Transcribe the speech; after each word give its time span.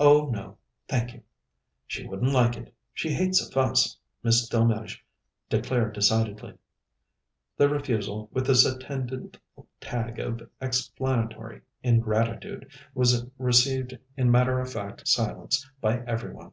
"Oh, 0.00 0.30
no, 0.32 0.58
thank 0.88 1.12
you. 1.14 1.22
She 1.86 2.08
wouldn't 2.08 2.32
like 2.32 2.56
it. 2.56 2.74
She 2.92 3.10
hates 3.10 3.40
a 3.40 3.48
fuss," 3.48 3.96
Miss 4.20 4.48
Delmege 4.48 5.04
declared 5.48 5.92
decidedly. 5.94 6.54
The 7.56 7.68
refusal, 7.68 8.28
with 8.32 8.50
its 8.50 8.64
attendant 8.66 9.38
tag 9.80 10.18
of 10.18 10.50
explanatory 10.60 11.60
ingratitude, 11.84 12.68
was 12.94 13.24
received 13.38 13.96
in 14.16 14.28
matter 14.28 14.58
of 14.58 14.72
fact 14.72 15.06
silence 15.06 15.70
by 15.80 16.00
every 16.00 16.32
one. 16.32 16.50